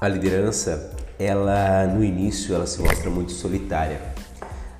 A 0.00 0.06
liderança, 0.06 0.92
ela 1.18 1.84
no 1.88 2.04
início 2.04 2.54
ela 2.54 2.68
se 2.68 2.80
mostra 2.80 3.10
muito 3.10 3.32
solitária. 3.32 4.00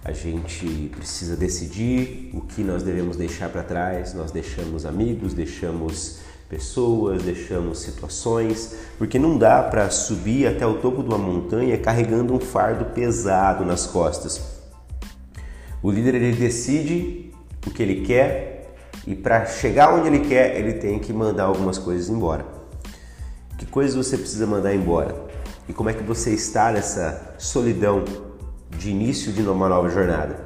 A 0.05 0.13
gente 0.13 0.93
precisa 0.95 1.37
decidir 1.37 2.31
o 2.33 2.43
que 2.43 2.63
nós 2.63 2.85
devemos 2.85 3.17
deixar 3.17 3.49
para 3.49 3.65
trás. 3.65 4.15
Nós 4.15 4.31
deixamos 4.31 4.87
amigos, 4.87 5.35
deixamos 5.35 6.21
pessoas, 6.49 7.25
deixamos 7.25 7.81
situações, 7.81 8.77
porque 8.97 9.19
não 9.19 9.37
dá 9.37 9.61
para 9.61 9.91
subir 9.91 10.47
até 10.47 10.65
o 10.65 10.75
topo 10.75 11.03
de 11.03 11.09
uma 11.09 11.19
montanha 11.19 11.77
carregando 11.77 12.33
um 12.33 12.39
fardo 12.39 12.85
pesado 12.85 13.65
nas 13.65 13.87
costas. 13.87 14.41
O 15.83 15.91
líder 15.91 16.15
ele 16.15 16.37
decide 16.37 17.33
o 17.67 17.71
que 17.71 17.83
ele 17.83 18.03
quer 18.03 18.73
e 19.05 19.17
para 19.17 19.47
chegar 19.47 19.93
onde 19.93 20.07
ele 20.07 20.21
quer, 20.21 20.57
ele 20.57 20.75
tem 20.75 21.01
que 21.01 21.13
mandar 21.13 21.45
algumas 21.45 21.77
coisas 21.77 22.09
embora. 22.09 22.58
Que 23.59 23.67
coisas 23.67 23.97
você 23.97 24.17
precisa 24.17 24.47
mandar 24.47 24.73
embora? 24.73 25.17
E 25.69 25.73
como 25.73 25.91
é 25.91 25.93
que 25.93 26.05
você 26.05 26.31
está 26.31 26.71
nessa 26.71 27.35
solidão 27.39 28.05
de 28.71 28.91
início 28.91 29.33
de 29.33 29.43
uma 29.43 29.69
nova 29.69 29.91
jornada? 29.91 30.39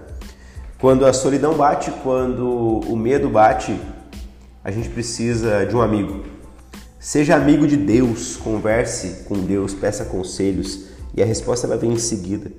Quando 0.80 1.04
a 1.04 1.12
solidão 1.12 1.54
bate, 1.54 1.90
quando 2.02 2.80
o 2.88 2.96
medo 2.96 3.28
bate, 3.28 3.78
a 4.64 4.70
gente 4.70 4.88
precisa 4.88 5.66
de 5.66 5.76
um 5.76 5.82
amigo. 5.82 6.24
Seja 6.98 7.36
amigo 7.36 7.66
de 7.66 7.76
Deus, 7.76 8.36
converse 8.36 9.24
com 9.24 9.34
Deus, 9.34 9.74
peça 9.74 10.06
conselhos 10.06 10.86
e 11.14 11.22
a 11.22 11.26
resposta 11.26 11.66
ela 11.66 11.76
vem 11.76 11.92
em 11.92 11.98
seguida. 11.98 12.50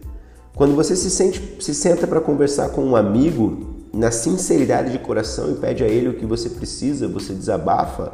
Quando 0.55 0.75
você 0.75 0.95
se 0.95 1.09
sente, 1.09 1.57
se 1.59 1.73
senta 1.73 2.05
para 2.05 2.21
conversar 2.21 2.69
com 2.69 2.83
um 2.85 2.95
amigo 2.95 3.87
na 3.91 4.11
sinceridade 4.11 4.91
de 4.91 4.99
coração 4.99 5.51
e 5.51 5.55
pede 5.55 5.83
a 5.83 5.87
ele 5.87 6.09
o 6.09 6.13
que 6.13 6.27
você 6.27 6.47
precisa, 6.47 7.07
você 7.07 7.33
desabafa, 7.33 8.13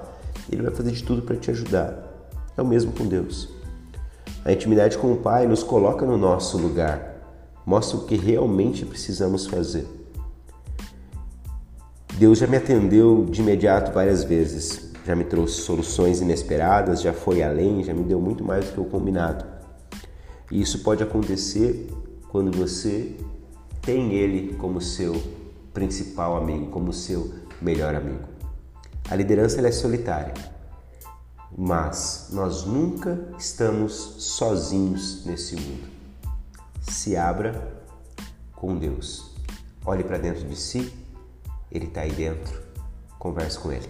ele 0.49 0.61
vai 0.61 0.71
fazer 0.71 0.91
de 0.91 1.03
tudo 1.03 1.21
para 1.21 1.35
te 1.35 1.51
ajudar. 1.51 2.07
É 2.59 2.61
o 2.61 2.67
mesmo 2.67 2.91
com 2.91 3.07
Deus. 3.07 3.47
A 4.43 4.51
intimidade 4.51 4.97
com 4.97 5.13
o 5.13 5.15
Pai 5.15 5.47
nos 5.47 5.63
coloca 5.63 6.05
no 6.05 6.17
nosso 6.17 6.57
lugar, 6.57 7.15
mostra 7.65 7.97
o 7.97 8.03
que 8.03 8.17
realmente 8.17 8.85
precisamos 8.85 9.47
fazer. 9.47 9.87
Deus 12.15 12.39
já 12.39 12.47
me 12.47 12.57
atendeu 12.57 13.25
de 13.29 13.39
imediato 13.39 13.93
várias 13.93 14.25
vezes, 14.25 14.91
já 15.05 15.15
me 15.15 15.23
trouxe 15.23 15.61
soluções 15.61 16.19
inesperadas, 16.19 17.01
já 17.01 17.13
foi 17.13 17.41
além, 17.41 17.81
já 17.81 17.93
me 17.93 18.03
deu 18.03 18.19
muito 18.19 18.43
mais 18.43 18.65
do 18.65 18.73
que 18.73 18.81
o 18.81 18.85
combinado. 18.85 19.45
E 20.51 20.59
isso 20.59 20.79
pode 20.79 21.01
acontecer 21.01 21.89
quando 22.27 22.51
você 22.51 23.15
tem 23.81 24.11
Ele 24.11 24.53
como 24.55 24.81
seu 24.81 25.15
principal 25.73 26.35
amigo, 26.35 26.65
como 26.71 26.91
seu 26.91 27.31
melhor 27.61 27.95
amigo. 27.95 28.27
A 29.09 29.15
liderança 29.15 29.65
é 29.65 29.71
solitária 29.71 30.58
mas 31.61 32.29
nós 32.31 32.63
nunca 32.63 33.19
estamos 33.37 33.91
sozinhos 33.91 35.25
nesse 35.25 35.57
mundo. 35.57 35.89
Se 36.79 37.17
abra 37.17 37.83
com 38.55 38.77
Deus. 38.77 39.35
Olhe 39.83 40.05
para 40.05 40.17
dentro 40.17 40.47
de 40.47 40.55
si, 40.55 40.93
Ele 41.69 41.87
está 41.87 42.01
aí 42.01 42.13
dentro. 42.13 42.61
Converse 43.17 43.59
com 43.59 43.73
Ele. 43.73 43.89